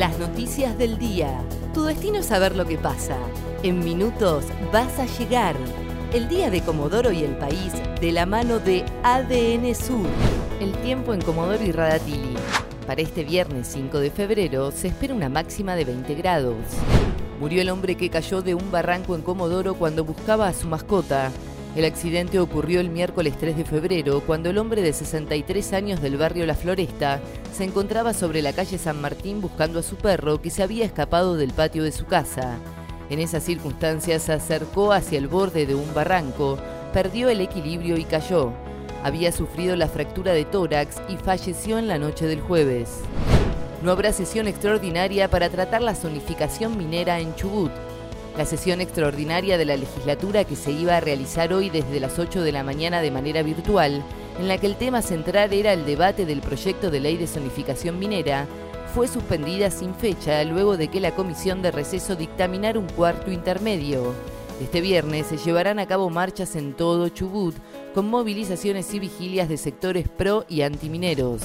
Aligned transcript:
Las 0.00 0.18
noticias 0.18 0.78
del 0.78 0.96
día. 0.96 1.42
Tu 1.74 1.84
destino 1.84 2.20
es 2.20 2.24
saber 2.24 2.56
lo 2.56 2.64
que 2.64 2.78
pasa. 2.78 3.18
En 3.62 3.80
minutos 3.80 4.46
vas 4.72 4.98
a 4.98 5.04
llegar. 5.04 5.54
El 6.14 6.26
día 6.26 6.48
de 6.48 6.62
Comodoro 6.62 7.12
y 7.12 7.22
el 7.22 7.36
país 7.36 7.74
de 8.00 8.10
la 8.10 8.24
mano 8.24 8.60
de 8.60 8.82
ADN 9.02 9.74
Sur. 9.74 10.06
El 10.58 10.72
tiempo 10.80 11.12
en 11.12 11.20
Comodoro 11.20 11.62
y 11.62 11.70
Radatili. 11.70 12.34
Para 12.86 13.02
este 13.02 13.24
viernes 13.24 13.68
5 13.74 14.00
de 14.00 14.10
febrero 14.10 14.70
se 14.70 14.88
espera 14.88 15.12
una 15.12 15.28
máxima 15.28 15.76
de 15.76 15.84
20 15.84 16.14
grados. 16.14 16.56
Murió 17.38 17.60
el 17.60 17.68
hombre 17.68 17.94
que 17.94 18.08
cayó 18.08 18.40
de 18.40 18.54
un 18.54 18.70
barranco 18.70 19.14
en 19.14 19.20
Comodoro 19.20 19.74
cuando 19.74 20.02
buscaba 20.02 20.48
a 20.48 20.54
su 20.54 20.66
mascota. 20.66 21.30
El 21.76 21.84
accidente 21.84 22.40
ocurrió 22.40 22.80
el 22.80 22.90
miércoles 22.90 23.34
3 23.38 23.56
de 23.56 23.64
febrero, 23.64 24.22
cuando 24.26 24.50
el 24.50 24.58
hombre 24.58 24.82
de 24.82 24.92
63 24.92 25.72
años 25.72 26.02
del 26.02 26.16
barrio 26.16 26.44
La 26.44 26.56
Floresta 26.56 27.20
se 27.56 27.62
encontraba 27.62 28.12
sobre 28.12 28.42
la 28.42 28.52
calle 28.52 28.76
San 28.76 29.00
Martín 29.00 29.40
buscando 29.40 29.78
a 29.78 29.84
su 29.84 29.94
perro 29.94 30.42
que 30.42 30.50
se 30.50 30.64
había 30.64 30.84
escapado 30.84 31.36
del 31.36 31.52
patio 31.52 31.84
de 31.84 31.92
su 31.92 32.06
casa. 32.06 32.58
En 33.08 33.20
esas 33.20 33.44
circunstancias 33.44 34.22
se 34.22 34.32
acercó 34.32 34.92
hacia 34.92 35.18
el 35.18 35.28
borde 35.28 35.64
de 35.64 35.76
un 35.76 35.94
barranco, 35.94 36.58
perdió 36.92 37.28
el 37.28 37.40
equilibrio 37.40 37.96
y 37.96 38.04
cayó. 38.04 38.52
Había 39.04 39.30
sufrido 39.30 39.76
la 39.76 39.86
fractura 39.86 40.32
de 40.32 40.44
tórax 40.44 40.96
y 41.08 41.16
falleció 41.18 41.78
en 41.78 41.86
la 41.86 41.98
noche 41.98 42.26
del 42.26 42.40
jueves. 42.40 42.98
No 43.82 43.92
habrá 43.92 44.12
sesión 44.12 44.48
extraordinaria 44.48 45.30
para 45.30 45.48
tratar 45.48 45.82
la 45.82 45.94
zonificación 45.94 46.76
minera 46.76 47.20
en 47.20 47.34
Chubut. 47.36 47.70
La 48.36 48.46
sesión 48.46 48.80
extraordinaria 48.80 49.58
de 49.58 49.64
la 49.64 49.76
legislatura 49.76 50.44
que 50.44 50.56
se 50.56 50.70
iba 50.70 50.96
a 50.96 51.00
realizar 51.00 51.52
hoy 51.52 51.68
desde 51.68 52.00
las 52.00 52.18
8 52.18 52.42
de 52.42 52.52
la 52.52 52.62
mañana 52.62 53.02
de 53.02 53.10
manera 53.10 53.42
virtual, 53.42 54.02
en 54.38 54.48
la 54.48 54.58
que 54.58 54.66
el 54.66 54.76
tema 54.76 55.02
central 55.02 55.52
era 55.52 55.72
el 55.72 55.84
debate 55.84 56.24
del 56.26 56.40
proyecto 56.40 56.90
de 56.90 57.00
ley 57.00 57.16
de 57.16 57.26
zonificación 57.26 57.98
minera, 57.98 58.46
fue 58.94 59.08
suspendida 59.08 59.70
sin 59.70 59.94
fecha 59.94 60.42
luego 60.44 60.76
de 60.76 60.88
que 60.88 61.00
la 61.00 61.14
comisión 61.14 61.62
de 61.62 61.70
receso 61.70 62.16
dictaminara 62.16 62.78
un 62.78 62.88
cuarto 62.88 63.30
intermedio. 63.30 64.14
Este 64.60 64.80
viernes 64.80 65.26
se 65.26 65.36
llevarán 65.36 65.78
a 65.78 65.86
cabo 65.86 66.10
marchas 66.10 66.54
en 66.54 66.74
todo 66.74 67.08
Chubut, 67.08 67.54
con 67.94 68.08
movilizaciones 68.08 68.92
y 68.92 68.98
vigilias 68.98 69.48
de 69.48 69.56
sectores 69.56 70.08
pro 70.08 70.44
y 70.48 70.62
antimineros. 70.62 71.42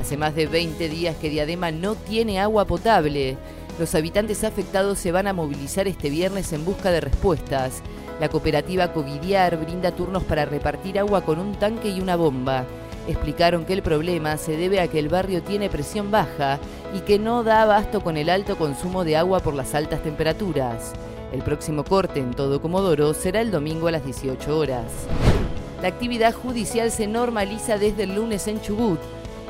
Hace 0.00 0.16
más 0.16 0.34
de 0.34 0.46
20 0.46 0.88
días 0.88 1.16
que 1.16 1.30
Diadema 1.30 1.70
no 1.70 1.94
tiene 1.94 2.40
agua 2.40 2.64
potable. 2.64 3.36
Los 3.78 3.94
habitantes 3.94 4.42
afectados 4.42 4.98
se 4.98 5.12
van 5.12 5.28
a 5.28 5.32
movilizar 5.32 5.86
este 5.86 6.10
viernes 6.10 6.52
en 6.52 6.64
busca 6.64 6.90
de 6.90 7.00
respuestas. 7.00 7.80
La 8.18 8.28
cooperativa 8.28 8.92
Covidiar 8.92 9.56
brinda 9.56 9.92
turnos 9.92 10.24
para 10.24 10.44
repartir 10.44 10.98
agua 10.98 11.20
con 11.20 11.38
un 11.38 11.54
tanque 11.54 11.88
y 11.88 12.00
una 12.00 12.16
bomba. 12.16 12.64
Explicaron 13.06 13.64
que 13.64 13.74
el 13.74 13.82
problema 13.82 14.36
se 14.36 14.56
debe 14.56 14.80
a 14.80 14.88
que 14.88 14.98
el 14.98 15.08
barrio 15.08 15.42
tiene 15.44 15.70
presión 15.70 16.10
baja 16.10 16.58
y 16.92 17.00
que 17.00 17.20
no 17.20 17.44
da 17.44 17.62
abasto 17.62 18.02
con 18.02 18.16
el 18.16 18.30
alto 18.30 18.58
consumo 18.58 19.04
de 19.04 19.16
agua 19.16 19.38
por 19.38 19.54
las 19.54 19.76
altas 19.76 20.02
temperaturas. 20.02 20.92
El 21.32 21.42
próximo 21.42 21.84
corte 21.84 22.18
en 22.18 22.32
todo 22.32 22.60
Comodoro 22.60 23.14
será 23.14 23.40
el 23.40 23.52
domingo 23.52 23.86
a 23.86 23.92
las 23.92 24.04
18 24.04 24.58
horas. 24.58 24.90
La 25.80 25.86
actividad 25.86 26.34
judicial 26.34 26.90
se 26.90 27.06
normaliza 27.06 27.78
desde 27.78 28.02
el 28.02 28.16
lunes 28.16 28.48
en 28.48 28.60
Chubut. 28.60 28.98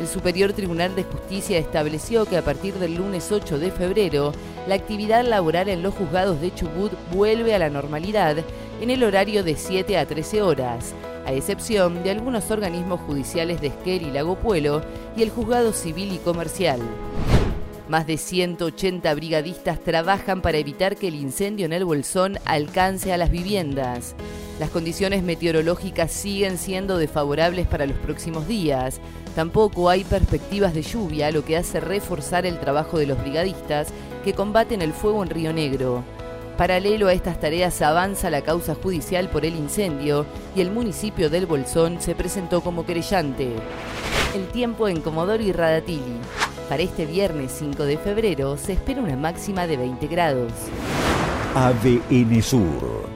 El 0.00 0.06
Superior 0.06 0.52
Tribunal 0.52 0.94
de 0.94 1.04
Justicia 1.04 1.58
estableció 1.58 2.26
que 2.26 2.36
a 2.36 2.42
partir 2.42 2.74
del 2.74 2.96
lunes 2.96 3.32
8 3.32 3.58
de 3.58 3.70
febrero, 3.70 4.32
la 4.68 4.74
actividad 4.74 5.24
laboral 5.24 5.70
en 5.70 5.82
los 5.82 5.94
juzgados 5.94 6.40
de 6.40 6.54
Chubut 6.54 6.92
vuelve 7.12 7.54
a 7.54 7.58
la 7.58 7.70
normalidad 7.70 8.36
en 8.82 8.90
el 8.90 9.02
horario 9.02 9.42
de 9.42 9.56
7 9.56 9.96
a 9.96 10.06
13 10.06 10.42
horas, 10.42 10.92
a 11.24 11.32
excepción 11.32 12.02
de 12.02 12.10
algunos 12.10 12.50
organismos 12.50 13.00
judiciales 13.00 13.62
de 13.62 13.68
Esquel 13.68 14.02
y 14.02 14.10
Lago 14.10 14.36
Puelo 14.36 14.82
y 15.16 15.22
el 15.22 15.30
Juzgado 15.30 15.72
Civil 15.72 16.12
y 16.12 16.18
Comercial. 16.18 16.80
Más 17.88 18.06
de 18.06 18.18
180 18.18 19.14
brigadistas 19.14 19.80
trabajan 19.80 20.42
para 20.42 20.58
evitar 20.58 20.96
que 20.96 21.08
el 21.08 21.14
incendio 21.14 21.64
en 21.64 21.72
el 21.72 21.86
Bolsón 21.86 22.38
alcance 22.44 23.14
a 23.14 23.16
las 23.16 23.30
viviendas. 23.30 24.14
Las 24.58 24.70
condiciones 24.70 25.22
meteorológicas 25.22 26.10
siguen 26.10 26.56
siendo 26.56 26.96
desfavorables 26.96 27.66
para 27.66 27.86
los 27.86 27.98
próximos 27.98 28.48
días. 28.48 29.00
Tampoco 29.34 29.90
hay 29.90 30.02
perspectivas 30.02 30.72
de 30.72 30.80
lluvia, 30.80 31.30
lo 31.30 31.44
que 31.44 31.58
hace 31.58 31.78
reforzar 31.78 32.46
el 32.46 32.58
trabajo 32.58 32.98
de 32.98 33.06
los 33.06 33.20
brigadistas 33.20 33.88
que 34.24 34.32
combaten 34.32 34.80
el 34.80 34.94
fuego 34.94 35.22
en 35.22 35.30
Río 35.30 35.52
Negro. 35.52 36.02
Paralelo 36.56 37.08
a 37.08 37.12
estas 37.12 37.38
tareas 37.38 37.82
avanza 37.82 38.30
la 38.30 38.40
causa 38.40 38.74
judicial 38.74 39.28
por 39.28 39.44
el 39.44 39.56
incendio 39.56 40.24
y 40.54 40.62
el 40.62 40.70
municipio 40.70 41.28
del 41.28 41.44
Bolsón 41.44 42.00
se 42.00 42.14
presentó 42.14 42.62
como 42.62 42.86
querellante. 42.86 43.50
El 44.34 44.46
tiempo 44.48 44.88
en 44.88 45.02
Comodoro 45.02 45.42
y 45.42 45.52
Radatili. 45.52 46.16
Para 46.70 46.82
este 46.82 47.04
viernes 47.04 47.52
5 47.58 47.84
de 47.84 47.98
febrero 47.98 48.56
se 48.56 48.72
espera 48.72 49.02
una 49.02 49.16
máxima 49.16 49.66
de 49.66 49.76
20 49.76 50.06
grados. 50.06 50.52
ADN 51.54 52.42
Sur, 52.42 53.15